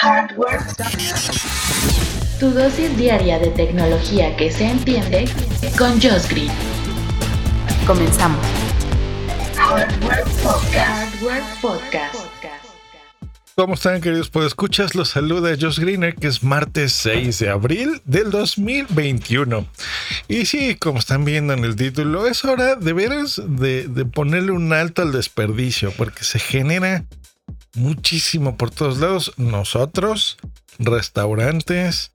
Hardware. 0.00 0.60
Tu 2.40 2.50
dosis 2.50 2.96
diaria 2.96 3.38
de 3.38 3.48
tecnología 3.50 4.36
que 4.36 4.50
se 4.50 4.64
entiende 4.64 5.24
con 5.78 5.92
Josh 6.00 6.28
Green. 6.28 6.50
Comenzamos. 7.86 8.44
Hardware 9.56 10.24
Podcast. 10.42 10.74
Hardware 10.74 11.42
Podcast. 11.62 12.14
¿Cómo 13.54 13.74
están, 13.74 14.00
queridos 14.00 14.32
escuchas 14.44 14.96
Los 14.96 15.10
saluda 15.10 15.56
Josh 15.58 15.78
Greener, 15.78 16.16
que 16.16 16.26
es 16.26 16.42
martes 16.42 16.92
6 16.94 17.38
de 17.38 17.50
abril 17.50 18.02
del 18.04 18.32
2021. 18.32 19.64
Y 20.26 20.46
sí, 20.46 20.74
como 20.74 20.98
están 20.98 21.24
viendo 21.24 21.52
en 21.52 21.64
el 21.64 21.76
título, 21.76 22.26
es 22.26 22.44
hora 22.44 22.74
de 22.74 22.92
veras 22.92 23.40
de, 23.46 23.86
de 23.86 24.04
ponerle 24.04 24.50
un 24.50 24.72
alto 24.72 25.02
al 25.02 25.12
desperdicio, 25.12 25.92
porque 25.92 26.24
se 26.24 26.40
genera 26.40 27.04
muchísimo 27.74 28.56
por 28.56 28.70
todos 28.70 28.98
lados. 28.98 29.32
Nosotros, 29.36 30.36
restaurantes, 30.78 32.10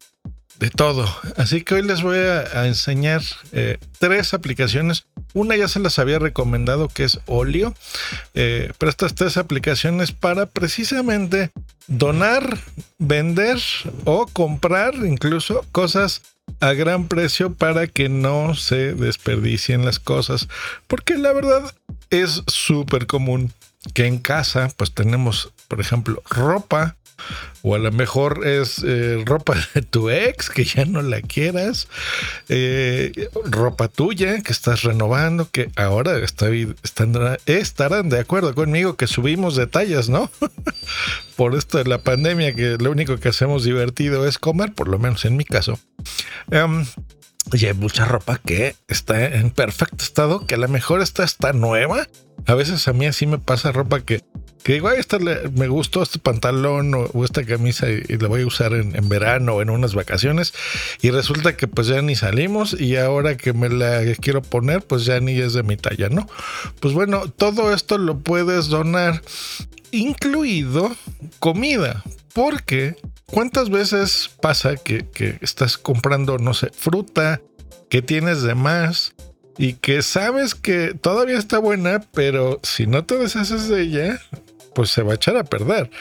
de 0.60 0.70
todo. 0.70 1.08
Así 1.38 1.64
que 1.64 1.76
hoy 1.76 1.84
les 1.84 2.02
voy 2.02 2.18
a, 2.18 2.68
enseñar 2.68 3.22
eh, 3.54 3.78
tres 3.98 4.34
aplicaciones. 4.34 5.06
Una 5.34 5.56
ya 5.56 5.68
se 5.68 5.80
las 5.80 6.00
había 6.00 6.20
recomendado 6.20 6.90
que 6.90 7.06
es 7.06 7.20
Olio, 7.28 7.74
eh, 8.34 8.72
pero 8.78 8.90
estas 8.90 9.16
tres 9.16 9.38
aplicaciones 9.38 10.12
para 10.12 10.48
precisamente 10.48 11.52
donar, 11.88 12.58
vender 12.98 13.58
o 14.04 14.28
comprar 14.28 14.96
incluso 14.96 15.66
cosas 15.72 16.22
a 16.60 16.74
gran 16.74 17.08
precio 17.08 17.54
para 17.54 17.88
que 17.88 18.10
no 18.10 18.56
se 18.56 18.94
desperdicien 18.94 19.86
las 19.86 20.00
cosas. 20.00 20.50
Porque 20.88 21.18
la 21.18 21.32
verdad 21.32 21.74
es 22.10 22.44
súper 22.48 23.08
común 23.08 23.54
que 23.94 24.06
en 24.06 24.20
casa 24.20 24.70
pues 24.76 24.94
tenemos, 24.94 25.52
por 25.68 25.80
ejemplo, 25.80 26.22
ropa 26.30 26.96
o 27.62 27.76
a 27.76 27.80
lo 27.80 27.92
mejor 27.92 28.48
es 28.48 28.82
eh, 28.86 29.22
ropa 29.26 29.56
de 29.74 29.82
tu 29.82 30.10
ex 30.10 30.50
que 30.50 30.64
ya 30.64 30.86
no 30.86 31.02
la 31.02 31.22
quieras, 31.22 31.88
eh, 32.48 33.30
ropa 33.46 33.88
tuya 33.88 34.42
que 34.42 34.52
estás 34.52 34.84
renovando, 34.84 35.50
que 35.52 35.70
ahora 35.76 36.18
estoy, 36.20 36.76
estarán 37.46 38.10
de 38.10 38.20
acuerdo 38.20 38.56
conmigo 38.56 38.96
que 38.96 39.08
subimos 39.08 39.56
detalles, 39.56 40.10
¿no? 40.10 40.32
por 41.36 41.56
esto 41.56 41.78
de 41.78 41.86
la 41.86 42.00
pandemia, 42.00 42.54
que 42.56 42.78
lo 42.78 42.92
único 42.92 43.18
que 43.18 43.30
hacemos 43.30 43.64
divertido 43.64 44.26
es 44.26 44.38
comer, 44.38 44.74
por 44.74 44.88
lo 44.88 45.00
menos 45.00 45.26
en 45.26 45.38
mi 45.38 45.46
caso. 45.46 45.80
Um, 46.52 46.86
y 47.54 47.66
hay 47.66 47.74
mucha 47.74 48.06
ropa 48.06 48.40
que 48.44 48.76
está 48.88 49.26
en 49.26 49.52
perfecto 49.52 50.04
estado, 50.04 50.46
que 50.46 50.56
a 50.56 50.58
lo 50.58 50.68
mejor 50.68 51.02
está, 51.02 51.24
está 51.24 51.54
nueva. 51.54 52.08
A 52.46 52.54
veces 52.54 52.88
a 52.88 52.94
mí 52.94 53.06
así 53.06 53.28
me 53.28 53.38
pasa 53.38 53.72
ropa 53.72 54.02
que 54.02 54.24
que 54.64 54.74
digo, 54.74 54.92
esta 54.92 55.20
me 55.20 55.68
gustó 55.68 56.04
este 56.04 56.20
pantalón 56.20 56.94
o, 56.94 57.24
esta 57.24 57.46
camisa 57.46 57.90
y, 57.90 58.18
la 58.18 58.28
voy 58.28 58.42
a 58.42 58.48
usar 58.48 58.74
en, 58.74 59.10
verano 59.10 59.56
o 59.56 59.62
en 59.62 59.70
unas 59.70 59.96
vacaciones 59.96 60.54
y 61.02 61.12
resulta 61.12 61.56
que 61.56 61.68
pues 61.68 61.88
ya 61.88 62.02
ni 62.02 62.16
salimos 62.16 62.80
y 62.80 62.98
ahora 62.98 63.38
que 63.38 63.54
me 63.54 63.70
la 63.70 64.02
quiero 64.20 64.42
poner 64.42 64.82
pues 64.82 65.06
ya 65.06 65.20
ni 65.20 65.40
es 65.40 65.54
de 65.54 65.64
mi 65.64 65.78
talla, 65.78 66.10
¿no? 66.10 66.28
Pues 66.80 66.94
bueno, 66.94 67.30
todo 67.30 67.74
esto 67.74 67.98
lo 67.98 68.20
puedes 68.20 68.68
donar, 68.68 69.22
incluido 69.92 70.96
comida, 71.40 72.04
porque 72.34 72.98
¿cuántas 73.32 73.70
veces 73.70 74.30
pasa 74.42 74.76
que, 74.76 75.06
estás 75.42 75.78
comprando, 75.78 76.38
no 76.38 76.54
sé, 76.54 76.72
fruta 76.72 77.42
que 77.90 78.02
tienes 78.02 78.42
de 78.44 78.56
más? 78.56 79.14
y 79.62 79.74
que 79.74 80.02
sabes 80.04 80.56
que 80.56 80.94
todavía 80.94 81.38
está 81.38 81.60
buena, 81.60 82.00
pero 82.14 82.62
si 82.64 82.88
no 82.88 83.04
te 83.04 83.18
deshaces 83.18 83.68
de 83.68 83.82
ella, 83.82 84.22
pues 84.74 84.90
se 84.90 85.04
va 85.04 85.12
a 85.12 85.16
echar 85.16 85.36
a 85.36 85.44
perder. 85.44 85.92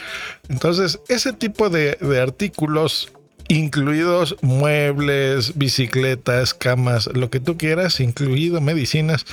Entonces, 0.47 1.01
ese 1.09 1.33
tipo 1.33 1.69
de, 1.69 1.97
de 1.99 2.21
artículos 2.21 3.11
incluidos 3.49 4.37
muebles, 4.41 5.57
bicicletas, 5.57 6.53
camas, 6.53 7.09
lo 7.13 7.31
que 7.31 7.39
tú 7.39 7.57
quieras, 7.57 7.99
incluido 7.99 8.61
medicinas, 8.61 9.25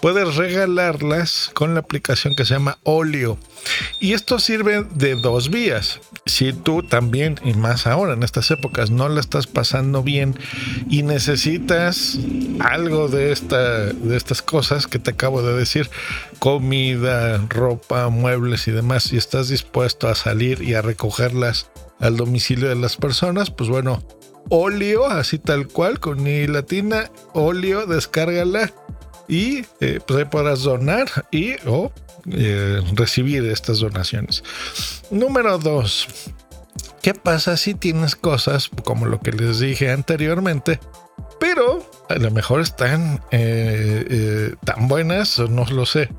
puedes 0.00 0.34
regalarlas 0.34 1.50
con 1.54 1.74
la 1.74 1.80
aplicación 1.80 2.34
que 2.34 2.44
se 2.44 2.54
llama 2.54 2.78
Olio. 2.82 3.38
Y 4.00 4.12
esto 4.12 4.40
sirve 4.40 4.84
de 4.94 5.14
dos 5.14 5.50
vías. 5.50 6.00
Si 6.26 6.52
tú 6.52 6.82
también, 6.82 7.38
y 7.44 7.54
más 7.54 7.86
ahora 7.86 8.14
en 8.14 8.24
estas 8.24 8.50
épocas, 8.50 8.90
no 8.90 9.08
la 9.08 9.20
estás 9.20 9.46
pasando 9.46 10.02
bien 10.02 10.36
y 10.88 11.04
necesitas 11.04 12.18
algo 12.58 13.06
de, 13.08 13.30
esta, 13.30 13.86
de 13.86 14.16
estas 14.16 14.42
cosas 14.42 14.88
que 14.88 14.98
te 14.98 15.12
acabo 15.12 15.42
de 15.42 15.54
decir, 15.56 15.88
comida, 16.40 17.38
ropa, 17.48 18.08
muebles 18.08 18.66
y 18.66 18.72
demás, 18.72 19.12
y 19.12 19.16
estás 19.16 19.48
dispuesto 19.48 20.08
a 20.08 20.16
salir 20.16 20.60
y 20.60 20.74
a 20.74 20.82
recogerlas 20.82 21.70
al 22.00 22.16
domicilio 22.16 22.68
de 22.68 22.74
las 22.74 22.96
personas, 22.96 23.50
pues 23.50 23.70
bueno, 23.70 24.02
óleo, 24.48 25.06
así 25.06 25.38
tal 25.38 25.68
cual, 25.68 26.00
con 26.00 26.22
mi 26.22 26.46
latina, 26.46 27.10
óleo, 27.34 27.86
descárgala 27.86 28.72
y 29.28 29.64
eh, 29.80 30.00
pues 30.06 30.18
ahí 30.18 30.24
podrás 30.24 30.62
donar 30.62 31.08
y 31.30 31.54
o 31.66 31.92
eh, 32.32 32.80
recibir 32.94 33.44
estas 33.46 33.78
donaciones. 33.78 34.42
Número 35.10 35.58
dos, 35.58 36.08
¿qué 37.02 37.14
pasa 37.14 37.56
si 37.56 37.74
tienes 37.74 38.16
cosas 38.16 38.70
como 38.84 39.06
lo 39.06 39.20
que 39.20 39.32
les 39.32 39.60
dije 39.60 39.90
anteriormente? 39.90 40.80
Pero 41.38 41.88
a 42.08 42.16
lo 42.16 42.30
mejor 42.30 42.60
están 42.60 43.22
eh, 43.30 44.54
tan 44.64 44.88
buenas, 44.88 45.38
no 45.38 45.64
lo 45.66 45.86
sé 45.86 46.10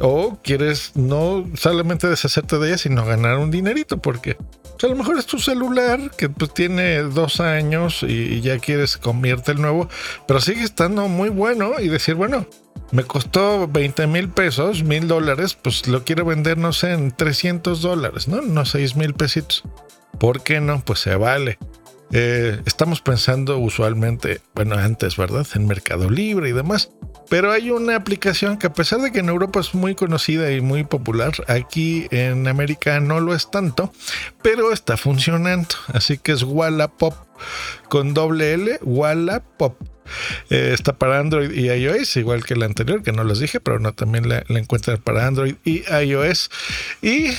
o 0.00 0.38
quieres 0.42 0.92
no 0.94 1.46
solamente 1.54 2.08
deshacerte 2.08 2.58
de 2.58 2.68
ella, 2.68 2.78
sino 2.78 3.04
ganar 3.04 3.38
un 3.38 3.50
dinerito, 3.50 3.98
porque 3.98 4.36
a 4.82 4.88
lo 4.88 4.96
mejor 4.96 5.18
es 5.18 5.26
tu 5.26 5.38
celular 5.38 6.10
que 6.16 6.28
pues, 6.28 6.54
tiene 6.54 7.02
dos 7.02 7.40
años 7.40 8.02
y, 8.02 8.40
ya 8.40 8.58
quieres 8.58 8.96
convierte 8.96 9.52
el 9.52 9.60
nuevo, 9.60 9.88
pero 10.26 10.40
sigue 10.40 10.62
estando 10.62 11.08
muy 11.08 11.28
bueno 11.28 11.80
y 11.80 11.88
decir, 11.88 12.14
bueno, 12.14 12.46
me 12.92 13.04
costó 13.04 13.66
20 13.68 14.06
mil 14.06 14.28
pesos, 14.28 14.82
mil 14.82 15.08
dólares, 15.08 15.54
pues 15.54 15.88
lo 15.88 16.04
quiero 16.04 16.24
vender, 16.24 16.58
no 16.58 16.72
sé, 16.72 16.92
en 16.92 17.10
300 17.10 17.82
dólares, 17.82 18.28
¿no? 18.28 18.40
No 18.40 18.64
6 18.64 18.96
mil 18.96 19.14
pesitos. 19.14 19.64
¿Por 20.18 20.42
qué 20.42 20.60
no? 20.60 20.80
Pues 20.84 21.00
se 21.00 21.14
vale. 21.16 21.58
Eh, 22.12 22.60
estamos 22.64 23.02
pensando 23.02 23.58
usualmente, 23.58 24.40
bueno, 24.54 24.76
antes, 24.76 25.16
¿verdad? 25.16 25.46
En 25.54 25.66
Mercado 25.66 26.08
Libre 26.08 26.48
y 26.48 26.52
demás. 26.52 26.90
Pero 27.28 27.52
hay 27.52 27.70
una 27.70 27.96
aplicación 27.96 28.58
que 28.58 28.68
a 28.68 28.72
pesar 28.72 29.00
de 29.00 29.12
que 29.12 29.18
en 29.18 29.28
Europa 29.28 29.60
es 29.60 29.74
muy 29.74 29.94
conocida 29.94 30.50
y 30.50 30.62
muy 30.62 30.84
popular, 30.84 31.32
aquí 31.46 32.06
en 32.10 32.48
América 32.48 33.00
no 33.00 33.20
lo 33.20 33.34
es 33.34 33.50
tanto, 33.50 33.92
pero 34.42 34.72
está 34.72 34.96
funcionando. 34.96 35.68
Así 35.88 36.16
que 36.16 36.32
es 36.32 36.42
Wallapop 36.42 37.14
con 37.88 38.14
doble 38.14 38.54
L, 38.54 38.78
Wallapop. 38.82 39.76
Eh, 40.48 40.70
está 40.72 40.94
para 40.94 41.18
Android 41.18 41.50
y 41.52 41.70
iOS, 41.70 42.16
igual 42.16 42.42
que 42.42 42.56
la 42.56 42.64
anterior, 42.64 43.02
que 43.02 43.12
no 43.12 43.24
les 43.24 43.40
dije, 43.40 43.60
pero 43.60 43.78
no 43.78 43.92
también 43.92 44.26
la, 44.26 44.42
la 44.48 44.58
encuentran 44.58 44.96
para 44.96 45.26
Android 45.26 45.56
y 45.64 45.82
iOS. 45.90 46.50
Y 47.02 47.32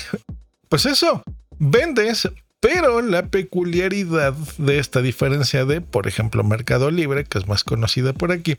pues 0.69 0.85
eso, 0.85 1.23
vendes 1.57 2.29
pero 2.59 3.01
la 3.01 3.27
peculiaridad 3.27 4.33
de 4.57 4.79
esta 4.79 5.01
diferencia 5.01 5.63
de, 5.63 5.79
por 5.79 6.07
ejemplo, 6.07 6.43
Mercado 6.43 6.91
Libre, 6.91 7.23
que 7.23 7.37
es 7.37 7.47
más 7.47 7.63
conocida 7.63 8.11
por 8.11 8.31
aquí, 8.31 8.57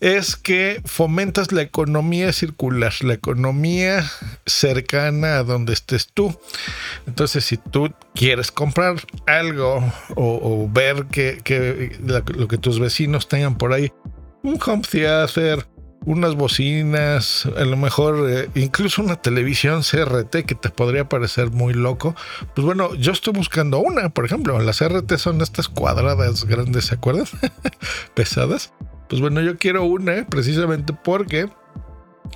es 0.00 0.36
que 0.36 0.82
fomentas 0.84 1.50
la 1.50 1.62
economía 1.62 2.32
circular, 2.32 2.92
la 3.00 3.14
economía 3.14 4.10
cercana 4.44 5.38
a 5.38 5.44
donde 5.44 5.72
estés 5.72 6.08
tú. 6.12 6.38
Entonces, 7.06 7.46
si 7.46 7.56
tú 7.56 7.92
quieres 8.14 8.52
comprar 8.52 8.96
algo 9.26 9.82
o, 10.16 10.68
ver 10.70 11.06
que, 11.06 11.96
lo 12.36 12.48
que 12.48 12.58
tus 12.58 12.78
vecinos 12.78 13.28
tengan 13.28 13.56
por 13.56 13.72
ahí, 13.72 13.90
un 14.42 14.58
home 14.64 14.82
theater, 14.82 15.66
unas 16.06 16.34
bocinas, 16.34 17.46
a 17.56 17.64
lo 17.64 17.76
mejor 17.76 18.28
eh, 18.28 18.48
incluso 18.54 19.02
una 19.02 19.16
televisión 19.16 19.82
CRT 19.82 20.44
que 20.46 20.54
te 20.54 20.70
podría 20.70 21.08
parecer 21.08 21.50
muy 21.50 21.74
loco. 21.74 22.14
Pues 22.54 22.64
bueno, 22.64 22.94
yo 22.94 23.12
estoy 23.12 23.32
buscando 23.32 23.78
una, 23.78 24.10
por 24.10 24.24
ejemplo, 24.24 24.58
las 24.60 24.78
CRT 24.78 25.16
son 25.16 25.40
estas 25.40 25.68
cuadradas 25.68 26.44
grandes, 26.44 26.86
¿se 26.86 26.94
acuerdan? 26.94 27.26
Pesadas. 28.14 28.72
Pues 29.08 29.20
bueno, 29.20 29.40
yo 29.40 29.58
quiero 29.58 29.84
una 29.84 30.26
precisamente 30.26 30.92
porque 30.92 31.48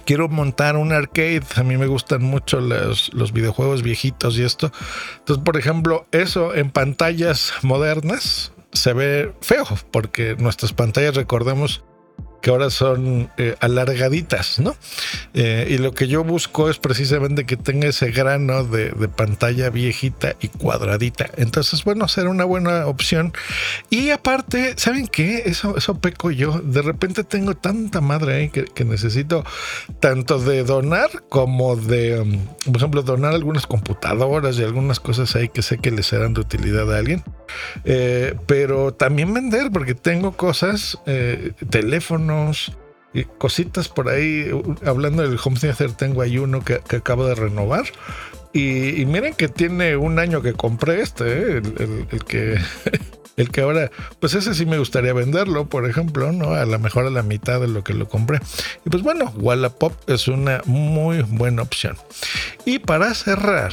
quiero 0.05 0.29
montar 0.29 0.77
un 0.77 0.93
arcade. 0.93 1.43
A 1.57 1.63
mí 1.63 1.77
me 1.77 1.87
gustan 1.87 2.23
mucho 2.23 2.61
los, 2.61 3.13
los, 3.15 3.33
videojuegos 3.33 3.83
viejitos 3.83 4.39
y 4.39 4.45
esto. 4.45 4.71
Entonces, 5.19 5.45
por 5.45 5.57
ejemplo, 5.57 6.07
eso 6.13 6.55
en 6.55 6.71
pantallas 6.71 7.53
modernas 7.63 8.53
se 8.73 8.93
ve 8.93 9.33
feo, 9.41 9.67
porque 9.91 10.37
nuestras 10.39 10.73
pantallas, 10.73 11.15
recordemos, 11.15 11.85
que 12.41 12.51
ahora 12.51 12.71
son 12.71 13.31
eh, 13.37 13.57
alargaditas, 13.61 14.59
¿no? 14.59 14.77
Eh, 15.35 15.67
y 15.71 15.79
lo 15.79 15.93
que 15.93 16.07
yo 16.07 16.23
busco 16.23 16.71
es 16.71 16.79
precisamente 16.79 17.47
que 17.47 17.57
tenga 17.57 17.89
ese 17.89 18.11
grano 18.11 18.65
de, 18.65 18.91
pantalla 19.09 19.71
viejita 19.71 20.37
y 20.41 20.49
cuadradita. 20.49 21.31
Entonces, 21.37 21.83
bueno, 21.83 22.07
será 22.09 22.31
una 22.31 22.45
buena 22.45 22.87
opción. 22.87 23.33
Y 23.91 24.11
aparte, 24.11 24.75
¿saben 24.77 25.09
qué? 25.09 25.43
Eso, 25.47 25.77
eso 25.77 25.99
peco 25.99 26.31
yo. 26.31 26.61
De 26.61 26.83
repente 26.83 27.25
tengo 27.25 27.57
tanta 27.57 28.01
madre 28.01 28.35
ahí 28.35 28.51
que, 28.51 28.85
necesito 28.85 29.45
tanto 30.01 30.39
de 30.39 30.63
donar 30.65 31.11
como 31.29 31.77
de, 31.77 32.21
um, 32.21 32.47
por 32.65 32.77
ejemplo, 32.77 33.03
donar 33.03 33.35
algunas 33.35 33.67
computadoras 33.67 34.59
y 34.59 34.63
algunas 34.63 35.01
cosas 35.01 35.35
ahí 35.37 35.49
que 35.49 35.63
sé 35.63 35.79
que 35.79 35.91
les 35.91 36.07
serán 36.07 36.33
de 36.33 36.41
utilidad 36.41 36.93
a 36.95 36.99
alguien. 36.99 37.23
Eh, 37.85 38.35
pero 38.47 38.95
también 38.95 39.35
vender, 39.35 39.71
porque 39.71 39.95
tengo 39.95 40.33
cosas, 40.33 40.99
teléfonos, 41.71 42.28
y 43.13 43.25
cositas 43.25 43.89
por 43.89 44.09
ahí. 44.09 44.51
Hablando 44.85 45.23
del 45.23 45.39
home 45.43 45.59
theater, 45.59 45.93
tengo 45.93 46.23
ahí 46.23 46.39
uno 46.39 46.65
que, 46.65 46.75
acabo 46.97 47.27
de 47.27 47.35
renovar. 47.35 47.85
Y, 48.53 49.05
miren 49.07 49.35
que 49.35 49.49
tiene 49.49 49.97
un 49.97 50.19
año 50.19 50.43
que 50.43 50.55
compré 50.55 51.01
este, 51.01 51.59
¿eh? 51.59 51.63
el, 52.11 52.25
que. 52.25 52.59
El 53.39 53.53
que 53.53 53.61
ahora, 53.61 53.89
pues 54.19 54.35
ese 54.35 54.53
sí 54.53 54.67
me 54.67 54.79
gustaría 54.79 55.13
venderlo, 55.13 55.69
por 55.69 55.89
ejemplo, 55.89 56.33
¿no? 56.33 56.55
A 56.55 56.67
lo 56.67 56.77
mejor 56.81 57.07
a 57.07 57.11
la 57.11 57.23
mitad 57.23 57.61
de 57.61 57.69
lo 57.69 57.85
que 57.85 57.95
lo 57.95 58.09
compré. 58.09 58.41
Y 58.85 58.91
pues 58.91 59.05
bueno, 59.05 59.33
Wallapop 59.37 59.93
es 60.11 60.27
una 60.27 60.61
muy 60.67 61.23
buena 61.23 61.63
opción. 61.63 61.97
Y 62.65 62.81
para 62.81 63.15
cerrar, 63.15 63.73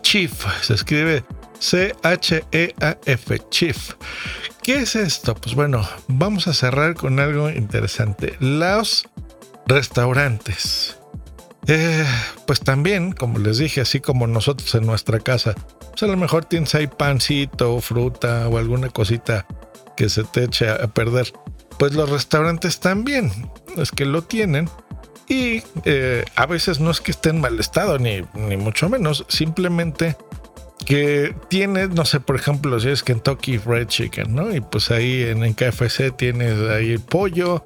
Chief, 0.00 0.32
se 0.62 0.72
escribe 0.72 1.22
C-H-E-A-F, 1.58 3.38
Chief, 3.50 3.76
¿Qué 4.70 4.76
es 4.76 4.94
esto? 4.94 5.34
Pues 5.34 5.56
bueno, 5.56 5.84
vamos 6.06 6.46
a 6.46 6.54
cerrar 6.54 6.94
con 6.94 7.18
algo 7.18 7.50
interesante. 7.50 8.36
Los 8.38 9.08
restaurantes. 9.66 10.96
Eh, 11.66 12.06
pues 12.46 12.60
también, 12.60 13.10
como 13.10 13.40
les 13.40 13.58
dije, 13.58 13.80
así 13.80 13.98
como 13.98 14.28
nosotros 14.28 14.72
en 14.76 14.86
nuestra 14.86 15.18
casa, 15.18 15.56
pues 15.90 16.04
a 16.04 16.06
lo 16.06 16.16
mejor 16.16 16.44
tienes 16.44 16.72
ahí 16.76 16.86
pancito, 16.86 17.80
fruta 17.80 18.48
o 18.48 18.58
alguna 18.58 18.90
cosita 18.90 19.44
que 19.96 20.08
se 20.08 20.22
te 20.22 20.44
eche 20.44 20.70
a 20.70 20.86
perder. 20.86 21.32
Pues 21.76 21.94
los 21.94 22.08
restaurantes 22.08 22.78
también, 22.78 23.50
es 23.76 23.90
que 23.90 24.04
lo 24.04 24.22
tienen. 24.22 24.70
Y 25.26 25.64
eh, 25.84 26.24
a 26.36 26.46
veces 26.46 26.78
no 26.78 26.92
es 26.92 27.00
que 27.00 27.10
esté 27.10 27.30
en 27.30 27.40
mal 27.40 27.58
estado, 27.58 27.98
ni, 27.98 28.22
ni 28.34 28.56
mucho 28.56 28.88
menos, 28.88 29.26
simplemente 29.26 30.16
que 30.90 31.36
tiene, 31.46 31.86
no 31.86 32.04
sé, 32.04 32.18
por 32.18 32.34
ejemplo, 32.34 32.80
si 32.80 32.88
es 32.88 33.04
Kentucky 33.04 33.58
Fried 33.58 33.86
Chicken, 33.86 34.34
¿no? 34.34 34.52
Y 34.52 34.60
pues 34.60 34.90
ahí 34.90 35.22
en, 35.22 35.44
el 35.44 35.54
KFC 35.54 36.10
tienes 36.16 36.68
ahí 36.68 36.90
el 36.90 36.98
pollo, 36.98 37.64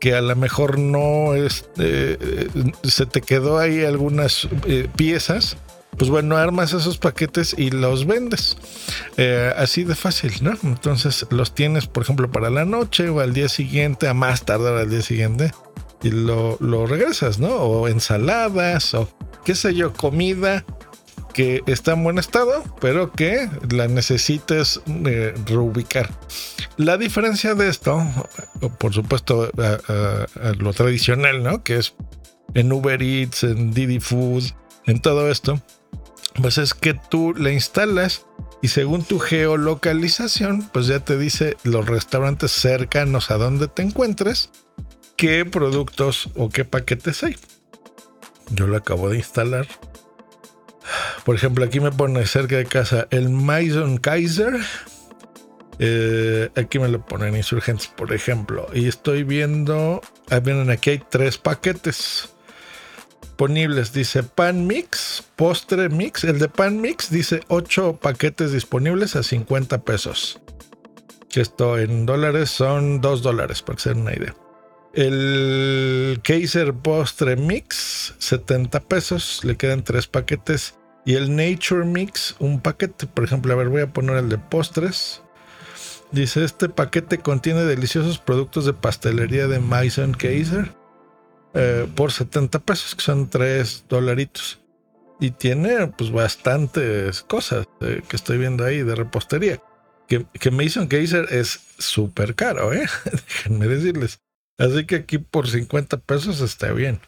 que 0.00 0.16
a 0.16 0.20
lo 0.20 0.34
mejor 0.34 0.80
no 0.80 1.36
es, 1.36 1.70
eh, 1.78 2.48
se 2.82 3.06
te 3.06 3.20
quedó 3.20 3.60
ahí 3.60 3.84
algunas 3.84 4.48
eh, 4.66 4.88
piezas. 4.96 5.56
Pues 5.96 6.10
bueno, 6.10 6.36
armas 6.36 6.72
esos 6.72 6.98
paquetes 6.98 7.54
y 7.56 7.70
los 7.70 8.06
vendes. 8.06 8.56
Eh, 9.18 9.52
así 9.56 9.84
de 9.84 9.94
fácil, 9.94 10.32
¿no? 10.42 10.54
Entonces 10.64 11.28
los 11.30 11.54
tienes, 11.54 11.86
por 11.86 12.02
ejemplo, 12.02 12.32
para 12.32 12.50
la 12.50 12.64
noche 12.64 13.08
o 13.08 13.20
al 13.20 13.34
día 13.34 13.48
siguiente, 13.48 14.08
a 14.08 14.14
más 14.14 14.44
tardar 14.44 14.78
al 14.78 14.90
día 14.90 15.02
siguiente, 15.02 15.52
y 16.02 16.10
lo, 16.10 16.56
lo 16.58 16.86
regresas, 16.86 17.38
¿no? 17.38 17.54
O 17.54 17.86
ensaladas, 17.86 18.94
o 18.94 19.08
qué 19.44 19.54
sé 19.54 19.76
yo, 19.76 19.92
comida 19.92 20.64
que 21.34 21.62
está 21.66 21.92
en 21.92 22.04
buen 22.04 22.18
estado, 22.18 22.64
pero 22.80 23.12
que 23.12 23.48
la 23.70 23.88
necesites 23.88 24.80
eh, 24.86 25.34
reubicar. 25.46 26.08
La 26.78 26.96
diferencia 26.96 27.54
de 27.54 27.68
esto, 27.68 28.02
por 28.78 28.94
supuesto, 28.94 29.50
lo 30.58 30.72
tradicional, 30.72 31.42
¿no? 31.42 31.62
Que 31.62 31.76
es 31.76 31.94
en 32.54 32.72
Uber 32.72 33.02
Eats, 33.02 33.44
en 33.44 33.72
Didi 33.72 34.00
Food, 34.00 34.44
en 34.86 35.00
todo 35.00 35.30
esto, 35.30 35.60
pues 36.40 36.58
es 36.58 36.74
que 36.74 36.94
tú 36.94 37.34
la 37.36 37.50
instalas 37.52 38.26
y 38.62 38.68
según 38.68 39.04
tu 39.04 39.18
geolocalización, 39.18 40.68
pues 40.72 40.86
ya 40.86 41.00
te 41.00 41.18
dice 41.18 41.56
los 41.64 41.86
restaurantes 41.86 42.50
cercanos 42.50 43.30
a 43.30 43.36
donde 43.36 43.68
te 43.68 43.82
encuentres, 43.82 44.50
qué 45.16 45.44
productos 45.44 46.30
o 46.34 46.48
qué 46.48 46.64
paquetes 46.64 47.22
hay. 47.22 47.36
Yo 48.50 48.66
lo 48.66 48.76
acabo 48.76 49.08
de 49.10 49.18
instalar 49.18 49.66
por 51.24 51.36
ejemplo, 51.36 51.64
aquí 51.64 51.80
me 51.80 51.90
pone 51.90 52.26
cerca 52.26 52.56
de 52.56 52.66
casa 52.66 53.06
el 53.10 53.28
Maison 53.28 53.98
Kaiser. 53.98 54.54
Eh, 55.78 56.50
aquí 56.54 56.78
me 56.78 56.88
lo 56.88 57.04
ponen 57.04 57.36
insurgentes, 57.36 57.88
por 57.88 58.12
ejemplo. 58.12 58.66
Y 58.72 58.86
estoy 58.86 59.24
viendo. 59.24 60.00
Ahí 60.30 60.40
vienen 60.40 60.70
aquí 60.70 60.90
hay 60.90 61.02
tres 61.10 61.38
paquetes 61.38 62.28
disponibles. 63.22 63.92
Dice 63.92 64.22
pan 64.22 64.66
mix, 64.66 65.24
postre 65.34 65.88
mix. 65.88 66.22
El 66.22 66.38
de 66.38 66.48
pan 66.48 66.80
mix 66.80 67.10
dice 67.10 67.40
8 67.48 67.98
paquetes 68.00 68.52
disponibles 68.52 69.16
a 69.16 69.24
50 69.24 69.82
pesos. 69.82 70.40
Que 71.28 71.40
esto 71.40 71.78
en 71.78 72.06
dólares 72.06 72.50
son 72.50 73.00
2 73.00 73.22
dólares, 73.22 73.60
para 73.60 73.76
que 73.76 73.82
se 73.82 73.88
den 73.88 74.02
una 74.02 74.14
idea. 74.14 74.36
El 74.92 76.20
Kaiser 76.22 76.72
Postre 76.72 77.34
Mix, 77.34 78.14
70 78.18 78.78
pesos. 78.82 79.40
Le 79.42 79.56
quedan 79.56 79.82
3 79.82 80.06
paquetes. 80.06 80.76
Y 81.04 81.14
el 81.14 81.34
Nature 81.34 81.84
Mix, 81.84 82.34
un 82.38 82.60
paquete. 82.60 83.06
Por 83.06 83.24
ejemplo, 83.24 83.52
a 83.52 83.56
ver, 83.56 83.68
voy 83.68 83.82
a 83.82 83.92
poner 83.92 84.16
el 84.16 84.28
de 84.28 84.38
postres. 84.38 85.22
Dice, 86.12 86.44
este 86.44 86.68
paquete 86.68 87.18
contiene 87.18 87.64
deliciosos 87.64 88.18
productos 88.18 88.64
de 88.64 88.72
pastelería 88.72 89.48
de 89.48 89.58
Maison 89.58 90.12
Kaiser 90.12 90.72
eh, 91.54 91.88
por 91.94 92.12
70 92.12 92.58
pesos, 92.60 92.94
que 92.94 93.02
son 93.02 93.28
3 93.28 93.86
dolaritos. 93.88 94.60
Y 95.20 95.30
tiene 95.30 95.86
pues 95.88 96.10
bastantes 96.10 97.22
cosas 97.22 97.66
eh, 97.80 98.02
que 98.08 98.16
estoy 98.16 98.38
viendo 98.38 98.64
ahí 98.64 98.82
de 98.82 98.94
repostería. 98.94 99.60
Que, 100.08 100.26
que 100.38 100.50
Mason 100.50 100.86
Kaiser 100.86 101.26
es 101.30 101.60
súper 101.78 102.34
caro, 102.34 102.72
¿eh? 102.72 102.86
Déjenme 103.04 103.68
decirles. 103.68 104.18
Así 104.58 104.84
que 104.84 104.96
aquí 104.96 105.18
por 105.18 105.48
50 105.48 105.98
pesos 105.98 106.40
está 106.40 106.72
bien. 106.72 107.00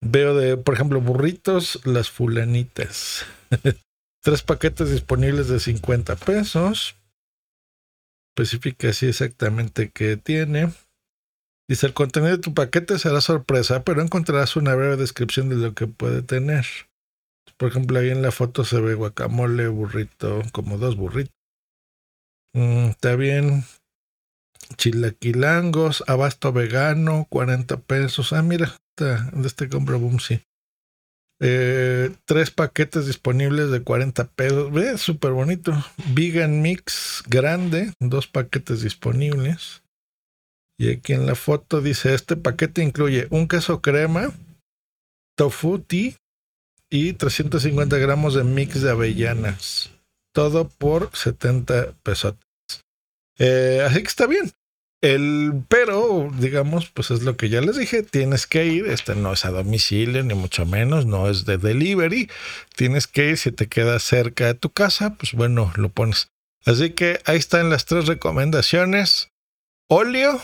Veo 0.00 0.34
de, 0.34 0.56
por 0.56 0.74
ejemplo, 0.74 1.00
burritos, 1.00 1.80
las 1.84 2.10
fulanitas. 2.10 3.26
Tres 4.22 4.42
paquetes 4.42 4.90
disponibles 4.90 5.48
de 5.48 5.60
50 5.60 6.16
pesos. 6.16 6.96
Especifica 8.36 8.90
así 8.90 9.06
exactamente 9.06 9.90
qué 9.90 10.16
tiene. 10.16 10.72
Dice, 11.68 11.86
el 11.86 11.94
contenido 11.94 12.36
de 12.36 12.42
tu 12.42 12.54
paquete 12.54 12.98
será 12.98 13.20
sorpresa, 13.20 13.84
pero 13.84 14.00
encontrarás 14.00 14.56
una 14.56 14.74
breve 14.74 14.96
descripción 14.96 15.48
de 15.48 15.56
lo 15.56 15.74
que 15.74 15.86
puede 15.86 16.22
tener. 16.22 16.64
Por 17.56 17.68
ejemplo, 17.68 17.98
ahí 17.98 18.10
en 18.10 18.22
la 18.22 18.30
foto 18.30 18.64
se 18.64 18.80
ve 18.80 18.94
guacamole, 18.94 19.68
burrito, 19.68 20.42
como 20.52 20.78
dos 20.78 20.96
burritos. 20.96 21.34
Mm, 22.54 22.90
está 22.90 23.16
bien. 23.16 23.64
Chilaquilangos, 24.76 26.04
abasto 26.06 26.52
vegano, 26.52 27.26
40 27.30 27.80
pesos. 27.80 28.32
Ah, 28.32 28.42
mira, 28.42 28.76
de 28.96 29.46
este 29.46 29.68
compra 29.68 29.96
boom, 29.96 30.20
sí. 30.20 30.40
Eh, 31.40 32.10
tres 32.24 32.50
paquetes 32.50 33.06
disponibles 33.06 33.70
de 33.70 33.82
40 33.82 34.28
pesos. 34.28 34.72
Ve, 34.72 34.98
súper 34.98 35.32
bonito. 35.32 35.72
Vegan 36.12 36.62
Mix 36.62 37.22
grande, 37.26 37.92
dos 38.00 38.26
paquetes 38.26 38.82
disponibles. 38.82 39.82
Y 40.78 40.90
aquí 40.90 41.12
en 41.12 41.26
la 41.26 41.34
foto 41.34 41.80
dice, 41.80 42.14
este 42.14 42.36
paquete 42.36 42.82
incluye 42.82 43.26
un 43.30 43.48
queso 43.48 43.80
crema, 43.80 44.32
tofu 45.36 45.80
tea 45.80 46.14
y 46.90 47.14
350 47.14 47.98
gramos 47.98 48.34
de 48.34 48.44
mix 48.44 48.80
de 48.82 48.90
avellanas. 48.90 49.90
Todo 50.32 50.68
por 50.68 51.10
70 51.14 51.94
pesos. 52.02 52.34
Eh, 53.38 53.82
así 53.86 54.02
que 54.02 54.08
está 54.08 54.26
bien. 54.26 54.52
El 55.00 55.62
pero, 55.68 56.28
digamos, 56.38 56.90
pues 56.90 57.12
es 57.12 57.22
lo 57.22 57.36
que 57.36 57.48
ya 57.48 57.60
les 57.60 57.76
dije, 57.76 58.02
tienes 58.02 58.48
que 58.48 58.66
ir, 58.66 58.86
este 58.86 59.14
no 59.14 59.32
es 59.32 59.44
a 59.44 59.50
domicilio, 59.50 60.24
ni 60.24 60.34
mucho 60.34 60.66
menos, 60.66 61.06
no 61.06 61.30
es 61.30 61.44
de 61.44 61.56
delivery, 61.56 62.28
tienes 62.74 63.06
que 63.06 63.30
ir, 63.30 63.38
si 63.38 63.52
te 63.52 63.68
queda 63.68 64.00
cerca 64.00 64.46
de 64.46 64.54
tu 64.54 64.70
casa, 64.70 65.14
pues 65.14 65.34
bueno, 65.34 65.72
lo 65.76 65.88
pones. 65.88 66.30
Así 66.66 66.90
que 66.90 67.20
ahí 67.26 67.38
están 67.38 67.70
las 67.70 67.86
tres 67.86 68.06
recomendaciones. 68.06 69.30
Olio, 69.88 70.40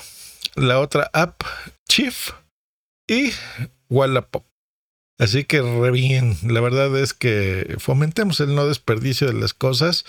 la 0.55 0.79
otra 0.79 1.11
app, 1.13 1.43
Chief 1.89 2.31
y 3.09 3.33
Wallapop. 3.91 4.45
Así 5.19 5.45
que 5.45 5.63
re 5.63 5.93
bien, 5.93 6.37
la 6.43 6.61
verdad 6.61 6.97
es 6.99 7.15
que 7.15 7.77
fomentemos 7.79 8.41
el 8.41 8.57
no 8.57 8.67
desperdicio 8.67 9.29
de 9.29 9.35
las 9.35 9.55
cosas 9.55 10.05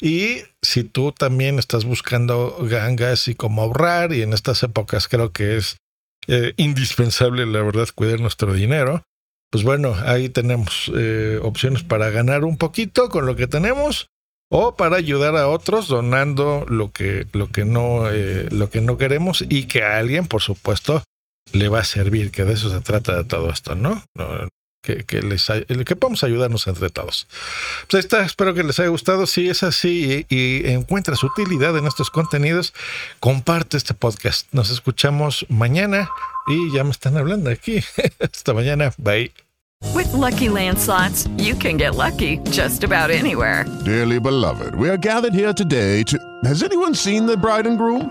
y 0.00 0.42
si 0.62 0.82
tú 0.82 1.12
también 1.12 1.60
estás 1.60 1.84
buscando 1.84 2.56
gangas 2.62 3.28
y 3.28 3.36
cómo 3.36 3.62
ahorrar 3.62 4.12
y 4.12 4.22
en 4.22 4.32
estas 4.32 4.64
épocas 4.64 5.06
creo 5.06 5.32
que 5.32 5.56
es 5.58 5.76
eh, 6.26 6.54
indispensable, 6.56 7.46
la 7.46 7.62
verdad, 7.62 7.88
cuidar 7.94 8.20
nuestro 8.20 8.52
dinero. 8.52 9.02
Pues 9.50 9.64
bueno, 9.64 9.94
ahí 10.04 10.28
tenemos 10.28 10.90
eh, 10.94 11.38
opciones 11.42 11.84
para 11.84 12.10
ganar 12.10 12.44
un 12.44 12.58
poquito 12.58 13.08
con 13.08 13.26
lo 13.26 13.36
que 13.36 13.46
tenemos 13.46 14.08
o 14.50 14.76
para 14.76 14.96
ayudar 14.96 15.36
a 15.36 15.48
otros 15.48 15.88
donando 15.88 16.66
lo 16.68 16.90
que, 16.90 17.26
lo 17.32 17.48
que, 17.48 17.64
no, 17.64 18.10
eh, 18.10 18.48
lo 18.50 18.70
que 18.70 18.80
no 18.80 18.98
queremos 18.98 19.44
y 19.48 19.64
que 19.64 19.82
alguien, 19.82 20.26
por 20.26 20.42
supuesto, 20.42 21.02
le 21.52 21.68
va 21.68 21.80
a 21.80 21.84
servir, 21.84 22.30
que 22.30 22.44
de 22.44 22.54
eso 22.54 22.70
se 22.70 22.80
trata 22.80 23.16
de 23.16 23.24
todo 23.24 23.50
esto, 23.50 23.74
¿no? 23.74 24.02
Que, 24.82 25.04
que, 25.04 25.22
les, 25.22 25.46
que 25.84 25.96
podamos 25.96 26.22
ayudarnos 26.24 26.66
entre 26.66 26.88
todos. 26.88 27.26
Pues 27.88 27.94
ahí 27.94 28.00
está, 28.00 28.24
espero 28.24 28.54
que 28.54 28.62
les 28.62 28.78
haya 28.78 28.88
gustado. 28.88 29.26
Si 29.26 29.48
es 29.48 29.62
así 29.62 30.24
y, 30.28 30.34
y 30.34 30.70
encuentras 30.70 31.22
utilidad 31.24 31.76
en 31.76 31.86
estos 31.86 32.10
contenidos, 32.10 32.72
comparte 33.20 33.76
este 33.76 33.94
podcast. 33.94 34.46
Nos 34.52 34.70
escuchamos 34.70 35.46
mañana 35.48 36.08
y 36.46 36.72
ya 36.72 36.84
me 36.84 36.90
están 36.90 37.16
hablando 37.16 37.50
aquí. 37.50 37.82
Hasta 38.20 38.54
mañana. 38.54 38.92
Bye. 38.98 39.32
With 39.94 40.12
lucky 40.12 40.48
landslots, 40.48 41.28
you 41.38 41.54
can 41.54 41.76
get 41.76 41.94
lucky 41.94 42.38
just 42.50 42.82
about 42.84 43.10
anywhere. 43.10 43.64
Dearly 43.84 44.18
beloved, 44.18 44.74
we 44.74 44.88
are 44.88 44.96
gathered 44.96 45.34
here 45.34 45.52
today 45.52 46.02
to. 46.04 46.18
Has 46.44 46.62
anyone 46.62 46.94
seen 46.94 47.26
the 47.26 47.36
bride 47.36 47.66
and 47.66 47.78
groom? 47.78 48.10